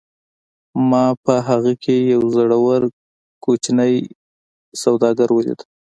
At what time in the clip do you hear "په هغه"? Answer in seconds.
1.23-1.73